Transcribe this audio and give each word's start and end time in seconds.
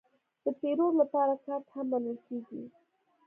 د 0.43 0.45
پیرود 0.59 0.93
لپاره 1.01 1.33
کارت 1.45 1.67
هم 1.75 1.85
منل 1.91 2.17
کېږي. 2.27 2.63